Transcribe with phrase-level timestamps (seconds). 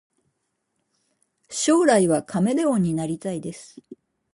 [1.49, 3.77] 将来はカメレオンになりたいです